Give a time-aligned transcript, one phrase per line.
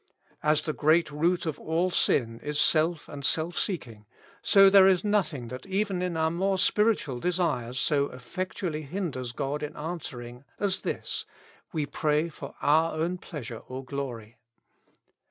[0.41, 4.07] As the great root of all sin is self and self seeking,
[4.41, 9.61] so there is nothing that even in our more spiritual desires so effectually hinders God
[9.61, 11.25] in answering as this:
[11.71, 14.37] we pray for our own pleasure or glory.